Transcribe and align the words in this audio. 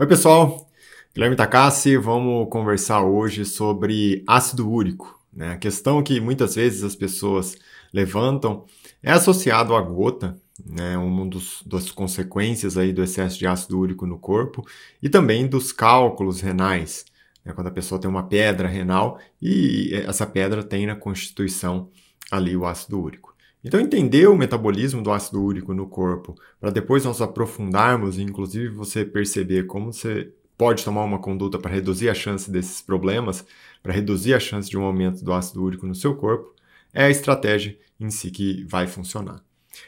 Oi, 0.00 0.06
pessoal. 0.06 0.66
Guilherme 1.14 1.36
Takassi, 1.36 1.94
vamos 1.98 2.48
conversar 2.48 3.02
hoje 3.02 3.44
sobre 3.44 4.24
ácido 4.26 4.66
úrico. 4.66 5.20
Né? 5.30 5.52
A 5.52 5.58
questão 5.58 6.02
que 6.02 6.18
muitas 6.18 6.54
vezes 6.54 6.82
as 6.82 6.96
pessoas 6.96 7.54
levantam 7.92 8.64
é 9.02 9.12
associado 9.12 9.74
à 9.74 9.82
gota, 9.82 10.40
né? 10.64 10.96
uma 10.96 11.26
dos, 11.26 11.62
das 11.66 11.90
consequências 11.90 12.78
aí 12.78 12.94
do 12.94 13.02
excesso 13.02 13.38
de 13.38 13.46
ácido 13.46 13.78
úrico 13.78 14.06
no 14.06 14.18
corpo, 14.18 14.66
e 15.02 15.08
também 15.10 15.46
dos 15.46 15.70
cálculos 15.70 16.40
renais, 16.40 17.04
né? 17.44 17.52
quando 17.52 17.66
a 17.66 17.70
pessoa 17.70 18.00
tem 18.00 18.08
uma 18.08 18.26
pedra 18.26 18.68
renal 18.68 19.20
e 19.38 19.90
essa 20.06 20.26
pedra 20.26 20.64
tem 20.64 20.86
na 20.86 20.96
constituição 20.96 21.90
ali 22.30 22.56
o 22.56 22.64
ácido 22.64 22.98
úrico. 22.98 23.29
Então, 23.62 23.78
entender 23.78 24.26
o 24.26 24.36
metabolismo 24.36 25.02
do 25.02 25.12
ácido 25.12 25.42
úrico 25.42 25.74
no 25.74 25.86
corpo, 25.86 26.34
para 26.58 26.70
depois 26.70 27.04
nós 27.04 27.20
aprofundarmos 27.20 28.18
e, 28.18 28.22
inclusive, 28.22 28.68
você 28.68 29.04
perceber 29.04 29.66
como 29.66 29.92
você 29.92 30.32
pode 30.56 30.84
tomar 30.84 31.04
uma 31.04 31.18
conduta 31.18 31.58
para 31.58 31.70
reduzir 31.70 32.08
a 32.08 32.14
chance 32.14 32.50
desses 32.50 32.82
problemas, 32.82 33.44
para 33.82 33.92
reduzir 33.92 34.34
a 34.34 34.40
chance 34.40 34.68
de 34.68 34.76
um 34.76 34.82
aumento 34.82 35.24
do 35.24 35.32
ácido 35.32 35.62
úrico 35.62 35.86
no 35.86 35.94
seu 35.94 36.14
corpo, 36.14 36.54
é 36.92 37.04
a 37.04 37.10
estratégia 37.10 37.78
em 37.98 38.10
si 38.10 38.30
que 38.30 38.64
vai 38.64 38.86
funcionar. 38.86 39.42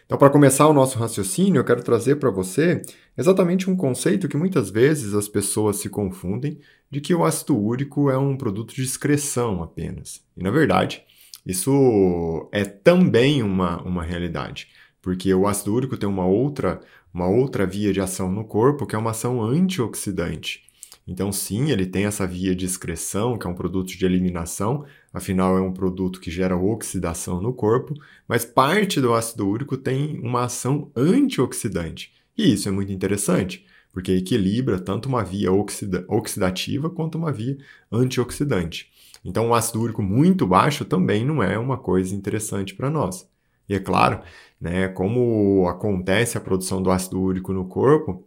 Então, 0.06 0.16
para 0.16 0.30
começar 0.30 0.66
o 0.68 0.72
nosso 0.72 0.98
raciocínio, 0.98 1.60
eu 1.60 1.64
quero 1.64 1.82
trazer 1.82 2.16
para 2.16 2.30
você 2.30 2.80
exatamente 3.16 3.68
um 3.68 3.76
conceito 3.76 4.28
que 4.28 4.36
muitas 4.36 4.70
vezes 4.70 5.14
as 5.14 5.28
pessoas 5.28 5.76
se 5.76 5.88
confundem 5.88 6.58
de 6.90 7.00
que 7.00 7.14
o 7.14 7.24
ácido 7.24 7.58
úrico 7.58 8.10
é 8.10 8.16
um 8.16 8.36
produto 8.36 8.74
de 8.74 8.82
excreção 8.82 9.62
apenas. 9.62 10.22
E, 10.36 10.42
na 10.42 10.50
verdade, 10.50 11.04
isso 11.46 12.48
é 12.52 12.64
também 12.64 13.42
uma, 13.42 13.82
uma 13.82 14.02
realidade, 14.02 14.68
porque 15.00 15.32
o 15.34 15.46
ácido 15.46 15.74
úrico 15.74 15.96
tem 15.96 16.08
uma 16.08 16.26
outra, 16.26 16.80
uma 17.12 17.28
outra 17.28 17.66
via 17.66 17.92
de 17.92 18.00
ação 18.00 18.30
no 18.30 18.44
corpo, 18.44 18.86
que 18.86 18.94
é 18.94 18.98
uma 18.98 19.10
ação 19.10 19.42
antioxidante. 19.42 20.62
Então, 21.06 21.32
sim, 21.32 21.70
ele 21.70 21.84
tem 21.84 22.04
essa 22.04 22.26
via 22.26 22.54
de 22.54 22.64
excreção, 22.64 23.36
que 23.36 23.46
é 23.46 23.50
um 23.50 23.54
produto 23.54 23.88
de 23.88 24.04
eliminação, 24.04 24.84
afinal, 25.12 25.58
é 25.58 25.60
um 25.60 25.72
produto 25.72 26.20
que 26.20 26.30
gera 26.30 26.56
oxidação 26.56 27.40
no 27.40 27.52
corpo, 27.52 27.92
mas 28.28 28.44
parte 28.44 29.00
do 29.00 29.12
ácido 29.12 29.48
úrico 29.48 29.76
tem 29.76 30.20
uma 30.20 30.44
ação 30.44 30.92
antioxidante. 30.94 32.12
E 32.38 32.52
isso 32.52 32.68
é 32.68 32.72
muito 32.72 32.92
interessante, 32.92 33.66
porque 33.92 34.12
equilibra 34.12 34.80
tanto 34.80 35.08
uma 35.08 35.22
via 35.22 35.52
oxida 35.52 36.04
oxidativa 36.08 36.88
quanto 36.88 37.18
uma 37.18 37.30
via 37.30 37.56
antioxidante. 37.90 38.90
Então, 39.24 39.48
um 39.48 39.54
ácido 39.54 39.80
úrico 39.80 40.02
muito 40.02 40.46
baixo 40.46 40.84
também 40.84 41.24
não 41.24 41.42
é 41.42 41.58
uma 41.58 41.76
coisa 41.76 42.14
interessante 42.14 42.74
para 42.74 42.90
nós. 42.90 43.28
E 43.68 43.74
é 43.74 43.78
claro, 43.78 44.20
né, 44.60 44.88
como 44.88 45.68
acontece 45.68 46.36
a 46.36 46.40
produção 46.40 46.82
do 46.82 46.90
ácido 46.90 47.20
úrico 47.20 47.52
no 47.52 47.66
corpo, 47.66 48.24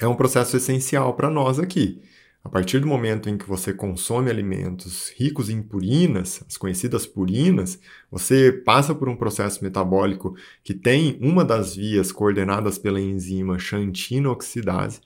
é 0.00 0.08
um 0.08 0.14
processo 0.14 0.56
essencial 0.56 1.14
para 1.14 1.28
nós 1.30 1.58
aqui. 1.58 2.02
A 2.42 2.48
partir 2.48 2.80
do 2.80 2.86
momento 2.86 3.28
em 3.28 3.36
que 3.36 3.46
você 3.46 3.72
consome 3.72 4.30
alimentos 4.30 5.12
ricos 5.16 5.50
em 5.50 5.62
purinas, 5.62 6.42
as 6.48 6.56
conhecidas 6.56 7.06
purinas, 7.06 7.78
você 8.10 8.50
passa 8.50 8.94
por 8.94 9.10
um 9.10 9.16
processo 9.16 9.62
metabólico 9.62 10.34
que 10.64 10.72
tem 10.72 11.18
uma 11.20 11.44
das 11.44 11.76
vias 11.76 12.10
coordenadas 12.10 12.78
pela 12.78 13.00
enzima 13.00 13.58
xantina 13.58 14.30
oxidase 14.30 15.00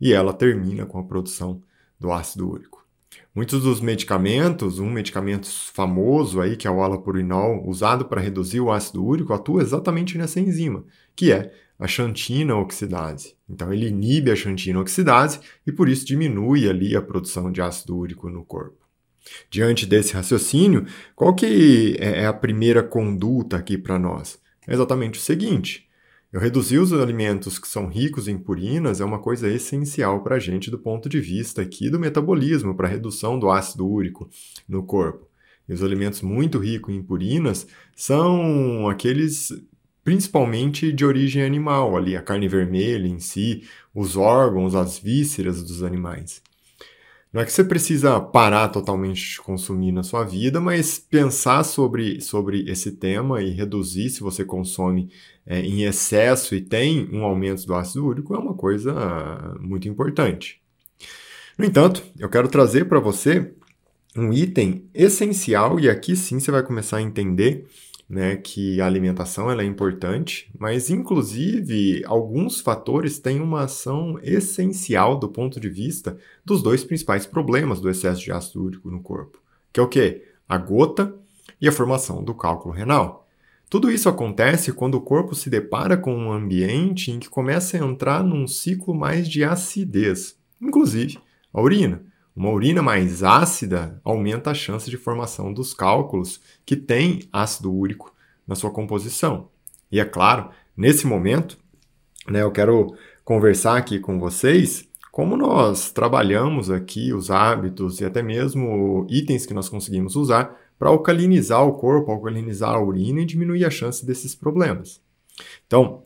e 0.00 0.12
ela 0.12 0.32
termina 0.32 0.84
com 0.84 0.98
a 0.98 1.04
produção 1.04 1.62
do 1.98 2.10
ácido 2.10 2.50
úrico. 2.50 2.84
Muitos 3.32 3.62
dos 3.62 3.80
medicamentos, 3.80 4.80
um 4.80 4.90
medicamento 4.90 5.46
famoso 5.72 6.40
aí, 6.40 6.56
que 6.56 6.66
é 6.66 6.70
o 6.70 6.82
alapurinol, 6.82 7.64
usado 7.68 8.06
para 8.06 8.20
reduzir 8.20 8.60
o 8.60 8.72
ácido 8.72 9.04
úrico, 9.04 9.32
atua 9.32 9.62
exatamente 9.62 10.18
nessa 10.18 10.40
enzima, 10.40 10.84
que 11.14 11.30
é 11.30 11.52
a 11.80 11.88
xantina 11.88 12.54
oxidase. 12.54 13.34
Então 13.48 13.72
ele 13.72 13.88
inibe 13.88 14.30
a 14.30 14.36
xantina 14.36 14.78
oxidase 14.78 15.40
e 15.66 15.72
por 15.72 15.88
isso 15.88 16.04
diminui 16.04 16.68
ali 16.68 16.94
a 16.94 17.00
produção 17.00 17.50
de 17.50 17.62
ácido 17.62 17.96
úrico 17.96 18.28
no 18.28 18.44
corpo. 18.44 18.78
Diante 19.50 19.86
desse 19.86 20.12
raciocínio, 20.12 20.86
qual 21.16 21.34
que 21.34 21.96
é, 21.98 22.22
é 22.22 22.26
a 22.26 22.32
primeira 22.32 22.82
conduta 22.82 23.56
aqui 23.56 23.78
para 23.78 23.98
nós? 23.98 24.38
É 24.68 24.74
exatamente 24.74 25.18
o 25.18 25.22
seguinte: 25.22 25.88
eu 26.30 26.38
reduzir 26.38 26.78
os 26.78 26.92
alimentos 26.92 27.58
que 27.58 27.66
são 27.66 27.88
ricos 27.88 28.28
em 28.28 28.36
purinas 28.36 29.00
é 29.00 29.04
uma 29.04 29.18
coisa 29.18 29.48
essencial 29.48 30.22
para 30.22 30.36
a 30.36 30.38
gente 30.38 30.70
do 30.70 30.78
ponto 30.78 31.08
de 31.08 31.18
vista 31.18 31.62
aqui 31.62 31.88
do 31.88 31.98
metabolismo, 31.98 32.74
para 32.74 32.88
a 32.88 32.90
redução 32.90 33.38
do 33.38 33.50
ácido 33.50 33.88
úrico 33.88 34.28
no 34.68 34.82
corpo. 34.82 35.26
E 35.66 35.72
os 35.72 35.82
alimentos 35.82 36.20
muito 36.20 36.58
ricos 36.58 36.94
em 36.94 37.02
purinas 37.02 37.66
são 37.96 38.88
aqueles 38.88 39.50
principalmente 40.04 40.92
de 40.92 41.04
origem 41.04 41.42
animal, 41.42 41.96
ali 41.96 42.16
a 42.16 42.22
carne 42.22 42.48
vermelha 42.48 43.06
em 43.06 43.18
si, 43.18 43.62
os 43.94 44.16
órgãos, 44.16 44.74
as 44.74 44.98
vísceras 44.98 45.62
dos 45.62 45.82
animais. 45.82 46.42
Não 47.32 47.40
é 47.40 47.44
que 47.44 47.52
você 47.52 47.62
precisa 47.62 48.20
parar 48.20 48.68
totalmente 48.70 49.34
de 49.34 49.40
consumir 49.40 49.92
na 49.92 50.02
sua 50.02 50.24
vida, 50.24 50.60
mas 50.60 50.98
pensar 50.98 51.62
sobre, 51.62 52.20
sobre 52.20 52.68
esse 52.68 52.92
tema 52.92 53.40
e 53.40 53.50
reduzir 53.50 54.10
se 54.10 54.20
você 54.20 54.44
consome 54.44 55.10
é, 55.46 55.60
em 55.60 55.84
excesso 55.84 56.56
e 56.56 56.60
tem 56.60 57.08
um 57.12 57.22
aumento 57.22 57.64
do 57.66 57.74
ácido 57.74 58.04
úrico 58.04 58.34
é 58.34 58.38
uma 58.38 58.54
coisa 58.54 59.56
muito 59.60 59.88
importante. 59.88 60.60
No 61.56 61.64
entanto, 61.64 62.02
eu 62.18 62.28
quero 62.28 62.48
trazer 62.48 62.86
para 62.86 62.98
você 62.98 63.52
um 64.16 64.32
item 64.32 64.88
essencial, 64.92 65.78
e 65.78 65.88
aqui 65.88 66.16
sim 66.16 66.40
você 66.40 66.50
vai 66.50 66.64
começar 66.64 66.96
a 66.96 67.02
entender 67.02 67.68
né, 68.10 68.34
que 68.34 68.80
a 68.80 68.86
alimentação 68.86 69.48
ela 69.48 69.62
é 69.62 69.64
importante, 69.64 70.50
mas 70.58 70.90
inclusive 70.90 72.02
alguns 72.04 72.60
fatores 72.60 73.20
têm 73.20 73.40
uma 73.40 73.62
ação 73.62 74.18
essencial 74.20 75.16
do 75.16 75.28
ponto 75.28 75.60
de 75.60 75.68
vista 75.68 76.18
dos 76.44 76.60
dois 76.60 76.82
principais 76.82 77.24
problemas 77.24 77.80
do 77.80 77.88
excesso 77.88 78.20
de 78.20 78.32
ácido 78.32 78.64
úrico 78.64 78.90
no 78.90 79.00
corpo, 79.00 79.40
que 79.72 79.78
é 79.78 79.82
o 79.82 79.88
que? 79.88 80.24
A 80.48 80.58
gota 80.58 81.14
e 81.60 81.68
a 81.68 81.72
formação 81.72 82.24
do 82.24 82.34
cálculo 82.34 82.74
renal. 82.74 83.28
Tudo 83.68 83.88
isso 83.88 84.08
acontece 84.08 84.72
quando 84.72 84.96
o 84.96 85.00
corpo 85.00 85.32
se 85.32 85.48
depara 85.48 85.96
com 85.96 86.12
um 86.12 86.32
ambiente 86.32 87.12
em 87.12 87.20
que 87.20 87.30
começa 87.30 87.76
a 87.76 87.86
entrar 87.86 88.24
num 88.24 88.48
ciclo 88.48 88.92
mais 88.92 89.28
de 89.28 89.44
acidez, 89.44 90.36
inclusive 90.60 91.16
a 91.54 91.60
urina. 91.60 92.02
Uma 92.34 92.50
urina 92.50 92.82
mais 92.82 93.22
ácida 93.22 94.00
aumenta 94.04 94.50
a 94.50 94.54
chance 94.54 94.88
de 94.88 94.96
formação 94.96 95.52
dos 95.52 95.74
cálculos 95.74 96.40
que 96.64 96.76
têm 96.76 97.28
ácido 97.32 97.72
úrico 97.72 98.14
na 98.46 98.54
sua 98.54 98.70
composição. 98.70 99.48
E 99.90 99.98
é 99.98 100.04
claro, 100.04 100.50
nesse 100.76 101.06
momento, 101.06 101.58
né, 102.28 102.42
eu 102.42 102.50
quero 102.50 102.94
conversar 103.24 103.76
aqui 103.76 103.98
com 103.98 104.18
vocês 104.18 104.88
como 105.10 105.36
nós 105.36 105.90
trabalhamos 105.90 106.70
aqui 106.70 107.12
os 107.12 107.30
hábitos 107.30 108.00
e 108.00 108.04
até 108.04 108.22
mesmo 108.22 109.06
itens 109.10 109.44
que 109.44 109.52
nós 109.52 109.68
conseguimos 109.68 110.14
usar 110.14 110.56
para 110.78 110.88
alcalinizar 110.88 111.66
o 111.66 111.74
corpo, 111.74 112.10
alcalinizar 112.10 112.70
a 112.70 112.80
urina 112.80 113.20
e 113.20 113.26
diminuir 113.26 113.64
a 113.64 113.70
chance 113.70 114.06
desses 114.06 114.34
problemas. 114.34 115.00
Então, 115.66 116.04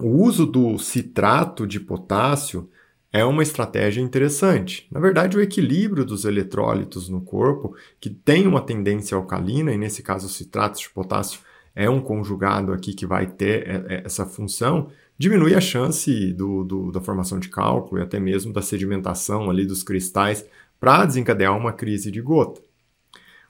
o 0.00 0.08
uso 0.08 0.46
do 0.46 0.78
citrato 0.78 1.66
de 1.66 1.78
potássio 1.78 2.68
é 3.12 3.24
uma 3.24 3.42
estratégia 3.42 4.00
interessante. 4.00 4.86
Na 4.90 5.00
verdade, 5.00 5.36
o 5.36 5.40
equilíbrio 5.40 6.04
dos 6.04 6.24
eletrólitos 6.24 7.08
no 7.08 7.20
corpo, 7.20 7.74
que 8.00 8.10
tem 8.10 8.46
uma 8.46 8.60
tendência 8.60 9.16
alcalina, 9.16 9.72
e 9.72 9.78
nesse 9.78 10.02
caso 10.02 10.26
o 10.26 10.30
citrato 10.30 10.78
de 10.78 10.90
potássio 10.90 11.40
é 11.74 11.88
um 11.88 12.00
conjugado 12.00 12.72
aqui 12.72 12.92
que 12.92 13.06
vai 13.06 13.26
ter 13.26 13.66
é, 13.66 13.84
é, 13.88 14.02
essa 14.04 14.26
função, 14.26 14.88
diminui 15.16 15.54
a 15.54 15.60
chance 15.60 16.32
do, 16.32 16.64
do, 16.64 16.92
da 16.92 17.00
formação 17.00 17.38
de 17.38 17.48
cálculo 17.48 18.00
e 18.00 18.04
até 18.04 18.20
mesmo 18.20 18.52
da 18.52 18.62
sedimentação 18.62 19.50
ali 19.50 19.64
dos 19.64 19.82
cristais 19.82 20.44
para 20.78 21.04
desencadear 21.06 21.56
uma 21.56 21.72
crise 21.72 22.10
de 22.10 22.20
gota 22.20 22.67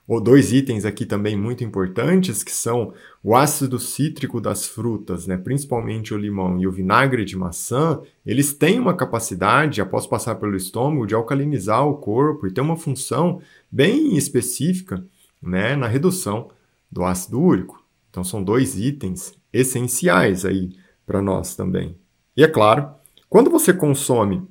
ou 0.09 0.19
dois 0.19 0.51
itens 0.51 0.85
aqui 0.85 1.05
também 1.05 1.37
muito 1.37 1.63
importantes, 1.63 2.41
que 2.41 2.51
são 2.51 2.91
o 3.23 3.35
ácido 3.35 3.77
cítrico 3.77 4.41
das 4.41 4.65
frutas, 4.65 5.27
né, 5.27 5.37
principalmente 5.37 6.15
o 6.15 6.17
limão 6.17 6.59
e 6.59 6.65
o 6.65 6.71
vinagre 6.71 7.23
de 7.23 7.37
maçã, 7.37 8.01
eles 8.25 8.51
têm 8.51 8.79
uma 8.79 8.95
capacidade, 8.95 9.79
após 9.79 10.07
passar 10.07 10.33
pelo 10.37 10.55
estômago, 10.55 11.05
de 11.05 11.13
alcalinizar 11.13 11.87
o 11.87 11.97
corpo 11.97 12.47
e 12.47 12.51
ter 12.51 12.59
uma 12.59 12.75
função 12.75 13.39
bem 13.71 14.17
específica 14.17 15.05
né, 15.39 15.75
na 15.75 15.85
redução 15.85 16.49
do 16.91 17.03
ácido 17.03 17.39
úrico. 17.39 17.79
Então 18.09 18.23
são 18.23 18.43
dois 18.43 18.79
itens 18.79 19.35
essenciais 19.53 20.43
aí 20.43 20.71
para 21.05 21.21
nós 21.21 21.55
também. 21.55 21.95
E 22.35 22.43
é 22.43 22.47
claro, 22.47 22.89
quando 23.29 23.51
você 23.51 23.71
consome 23.71 24.41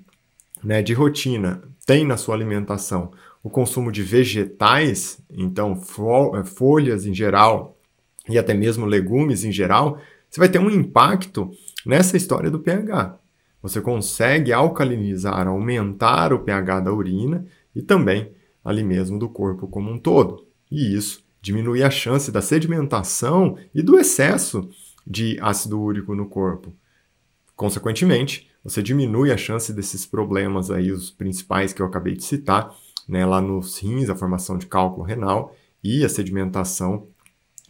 né, 0.62 0.82
de 0.82 0.94
rotina, 0.94 1.60
tem 1.84 2.06
na 2.06 2.16
sua 2.16 2.36
alimentação 2.36 3.10
o 3.42 3.50
consumo 3.50 3.90
de 3.92 4.02
vegetais, 4.02 5.20
então 5.30 5.72
eh, 5.72 6.44
folhas 6.44 7.06
em 7.06 7.14
geral 7.14 7.76
e 8.28 8.38
até 8.38 8.52
mesmo 8.52 8.84
legumes 8.84 9.44
em 9.44 9.52
geral, 9.52 9.98
você 10.28 10.38
vai 10.38 10.48
ter 10.48 10.58
um 10.58 10.70
impacto 10.70 11.50
nessa 11.86 12.16
história 12.16 12.50
do 12.50 12.58
pH. 12.58 13.18
Você 13.62 13.80
consegue 13.80 14.52
alcalinizar, 14.52 15.48
aumentar 15.48 16.32
o 16.32 16.40
pH 16.40 16.80
da 16.80 16.92
urina 16.92 17.46
e 17.74 17.82
também 17.82 18.32
ali 18.64 18.84
mesmo 18.84 19.18
do 19.18 19.28
corpo 19.28 19.66
como 19.66 19.90
um 19.90 19.98
todo. 19.98 20.46
E 20.70 20.94
isso 20.94 21.24
diminui 21.40 21.82
a 21.82 21.90
chance 21.90 22.30
da 22.30 22.42
sedimentação 22.42 23.56
e 23.74 23.82
do 23.82 23.98
excesso 23.98 24.68
de 25.06 25.38
ácido 25.40 25.80
úrico 25.80 26.14
no 26.14 26.26
corpo. 26.26 26.74
Consequentemente, 27.56 28.48
você 28.62 28.82
diminui 28.82 29.32
a 29.32 29.36
chance 29.36 29.72
desses 29.72 30.04
problemas 30.04 30.70
aí, 30.70 30.92
os 30.92 31.10
principais 31.10 31.72
que 31.72 31.80
eu 31.80 31.86
acabei 31.86 32.14
de 32.14 32.24
citar, 32.24 32.74
né, 33.08 33.24
lá 33.24 33.40
nos 33.40 33.78
rins, 33.78 34.10
a 34.10 34.14
formação 34.14 34.58
de 34.58 34.66
cálculo 34.66 35.04
renal 35.04 35.54
e 35.82 36.04
a 36.04 36.08
sedimentação 36.08 37.06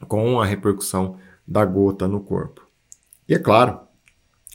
com 0.06 0.40
a 0.40 0.44
repercussão 0.44 1.16
da 1.46 1.64
gota 1.64 2.08
no 2.08 2.20
corpo. 2.20 2.66
E 3.28 3.34
é 3.34 3.38
claro, 3.38 3.80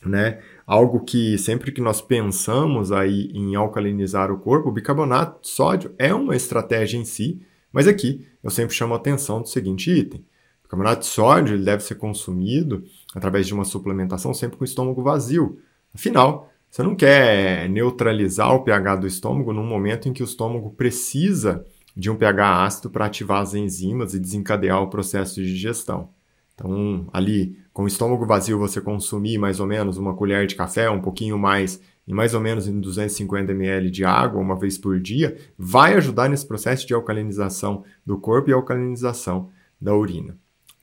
né, 0.06 0.41
algo 0.65 1.01
que 1.01 1.38
sempre 1.38 1.71
que 1.71 1.81
nós 1.81 2.01
pensamos 2.01 2.91
aí 2.91 3.31
em 3.33 3.56
alcalinizar 3.56 4.31
o 4.31 4.39
corpo, 4.39 4.69
o 4.69 4.71
bicarbonato 4.71 5.41
de 5.41 5.50
sódio 5.50 5.94
é 5.97 6.13
uma 6.13 6.35
estratégia 6.35 6.97
em 6.97 7.06
si, 7.06 7.41
mas 7.71 7.88
aqui 7.88 8.27
eu 8.44 8.50
sempre 8.50 8.75
chamo 8.75 8.94
a 8.94 8.97
atenção 8.97 9.41
do 9.41 9.47
seguinte 9.47 9.91
item. 9.91 10.19
O 10.59 10.63
bicarbonato 10.63 11.01
de 11.01 11.07
sódio 11.07 11.56
ele 11.56 11.63
deve 11.63 11.83
ser 11.83 11.95
consumido 11.95 12.83
através 13.15 13.47
de 13.47 13.53
uma 13.53 13.65
suplementação 13.65 14.33
sempre 14.33 14.57
com 14.57 14.63
o 14.63 14.65
estômago 14.65 15.01
vazio. 15.01 15.59
Afinal, 15.94 16.51
você 16.74 16.81
não 16.81 16.96
quer 16.96 17.70
neutralizar 17.70 18.52
o 18.52 18.64
pH 18.64 18.96
do 18.96 19.06
estômago 19.06 19.54
num 19.54 19.64
momento 19.64 20.10
em 20.10 20.12
que 20.12 20.24
o 20.24 20.25
estômago 20.25 20.72
precisa 20.72 21.64
de 21.96 22.10
um 22.10 22.16
pH 22.16 22.66
ácido 22.66 22.90
para 22.90 23.06
ativar 23.06 23.44
as 23.44 23.54
enzimas 23.54 24.16
e 24.16 24.20
desencadear 24.20 24.81
o 24.81 24.90
processo 24.90 25.36
de 25.36 25.46
digestão. 25.46 26.10
Então, 26.56 27.08
ali, 27.14 27.60
com 27.72 27.84
o 27.84 27.88
estômago 27.88 28.25
vazio, 28.25 28.58
você 28.58 28.81
consumir 28.81 29.38
mais 29.38 29.60
ou 29.60 29.68
menos 29.68 30.00
uma 30.00 30.16
colher 30.16 30.48
de 30.48 30.56
café, 30.56 30.90
um 30.90 31.00
pouquinho 31.00 31.38
mais, 31.38 31.80
e 32.08 32.14
mais 32.14 32.34
ou 32.34 32.42
menos 32.42 32.68
em 32.68 32.80
250 32.80 33.52
ml 33.52 33.92
de 33.92 34.04
água 34.04 34.42
uma 34.42 34.58
vez 34.58 34.76
por 34.76 35.00
dia, 35.00 35.38
vai 35.56 35.94
ajudar 35.94 36.28
nesse 36.28 36.48
processo 36.48 36.88
de 36.88 36.96
alcalinização 36.96 37.84
do 38.04 38.18
corpo 38.18 38.50
e 38.50 38.54
alcalinização 38.54 39.52
da 39.80 39.96
urina. 39.96 40.36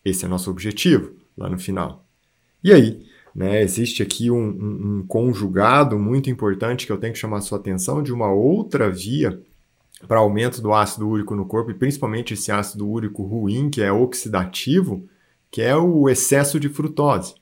Esse 0.04 0.24
é 0.24 0.28
nosso 0.28 0.52
objetivo 0.52 1.16
lá 1.36 1.50
no 1.50 1.58
final. 1.58 2.06
E 2.62 2.72
aí, 2.72 3.10
né, 3.34 3.62
existe 3.62 4.02
aqui 4.02 4.30
um, 4.30 4.36
um, 4.36 4.98
um 4.98 5.06
conjugado 5.06 5.98
muito 5.98 6.28
importante 6.28 6.86
que 6.86 6.92
eu 6.92 6.98
tenho 6.98 7.12
que 7.12 7.18
chamar 7.18 7.38
a 7.38 7.42
sua 7.42 7.58
atenção 7.58 8.02
de 8.02 8.12
uma 8.12 8.32
outra 8.32 8.90
via 8.90 9.40
para 10.06 10.18
aumento 10.18 10.60
do 10.60 10.72
ácido 10.72 11.08
úrico 11.08 11.34
no 11.34 11.44
corpo, 11.44 11.70
e 11.70 11.74
principalmente 11.74 12.34
esse 12.34 12.50
ácido 12.50 12.88
úrico 12.88 13.22
ruim, 13.22 13.68
que 13.68 13.82
é 13.82 13.92
oxidativo, 13.92 15.06
que 15.50 15.60
é 15.60 15.76
o 15.76 16.08
excesso 16.08 16.58
de 16.58 16.68
frutose. 16.68 17.34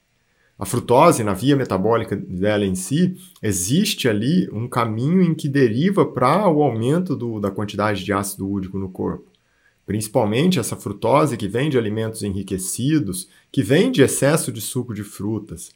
A 0.58 0.67
frutose, 0.67 1.23
na 1.23 1.35
via 1.35 1.55
metabólica 1.55 2.17
dela 2.17 2.64
em 2.64 2.75
si, 2.75 3.17
existe 3.41 4.08
ali 4.08 4.49
um 4.52 4.67
caminho 4.67 5.23
em 5.23 5.32
que 5.32 5.49
deriva 5.49 6.05
para 6.05 6.49
o 6.49 6.62
aumento 6.62 7.14
do, 7.14 7.38
da 7.38 7.49
quantidade 7.50 8.05
de 8.05 8.12
ácido 8.12 8.49
úrico 8.49 8.76
no 8.76 8.88
corpo. 8.88 9.31
Principalmente 9.87 10.58
essa 10.58 10.75
frutose 10.75 11.37
que 11.37 11.46
vem 11.46 11.70
de 11.70 11.79
alimentos 11.79 12.23
enriquecidos, 12.25 13.29
que 13.52 13.62
vem 13.62 13.91
de 13.93 14.02
excesso 14.02 14.50
de 14.50 14.61
suco 14.61 14.93
de 14.93 15.05
frutas. 15.05 15.70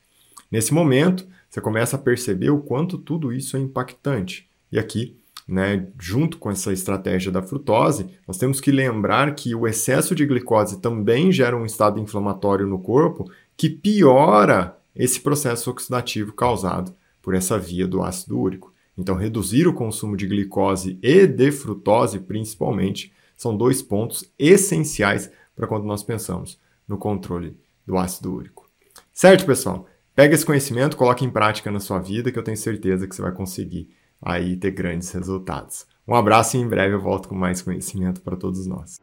Nesse 0.53 0.73
momento, 0.73 1.27
você 1.51 1.61
começa 1.61 1.97
a 1.97 1.99
perceber 1.99 2.51
o 2.51 2.61
quanto 2.61 2.99
tudo 2.99 3.33
isso 3.33 3.57
é 3.57 3.61
impactante. 3.61 4.49
E 4.71 4.79
aqui 4.79 5.17
né, 5.47 5.89
junto 6.01 6.39
com 6.39 6.51
essa 6.51 6.73
estratégia 6.73 7.33
da 7.33 7.43
frutose, 7.43 8.07
nós 8.27 8.39
temos 8.39 8.61
que 8.61 8.71
lembrar 8.71 9.35
que 9.35 9.55
o 9.55 9.67
excesso 9.67 10.15
de 10.15 10.25
glicose 10.25 10.81
também 10.81 11.33
gera 11.33 11.57
um 11.57 11.67
estado 11.67 12.01
inflamatório 12.01 12.67
no 12.67 12.79
corpo 12.79 13.31
que 13.57 13.69
piora 13.69 14.79
esse 14.95 15.21
processo 15.21 15.71
oxidativo 15.71 16.33
causado 16.33 16.95
por 17.21 17.35
essa 17.35 17.59
via 17.59 17.87
do 17.87 18.03
ácido 18.03 18.39
úrico. 18.39 18.73
Então, 18.97 19.15
reduzir 19.15 19.67
o 19.67 19.75
consumo 19.75 20.17
de 20.17 20.27
glicose 20.27 20.99
e 21.03 21.27
de 21.27 21.51
frutose, 21.51 22.19
principalmente, 22.21 23.13
são 23.37 23.57
dois 23.57 23.83
pontos 23.83 24.25
essenciais 24.39 25.31
para 25.57 25.67
quando 25.67 25.85
nós 25.85 26.03
pensamos 26.03 26.59
no 26.87 26.99
controle 26.99 27.57
do 27.87 27.97
ácido 27.97 28.35
úrico. 28.35 28.69
Certo, 29.13 29.47
pessoal? 29.47 29.87
Pega 30.14 30.35
esse 30.35 30.44
conhecimento, 30.44 30.97
coloque 30.97 31.25
em 31.25 31.31
prática 31.31 31.70
na 31.70 31.81
sua 31.81 31.99
vida, 31.99 32.31
que 32.31 32.38
eu 32.38 32.43
tenho 32.43 32.56
certeza 32.56 33.09
que 33.09 33.17
você 33.17 33.23
vai 33.23 33.32
conseguir 33.32 33.88
aí 34.20 34.56
ter 34.56 34.70
grandes 34.70 35.11
resultados. 35.11 35.87
Um 36.06 36.14
abraço 36.14 36.56
e 36.56 36.61
em 36.61 36.69
breve 36.69 36.94
eu 36.94 37.00
volto 37.00 37.29
com 37.29 37.35
mais 37.35 37.62
conhecimento 37.62 38.20
para 38.20 38.37
todos 38.37 38.67
nós. 38.67 39.00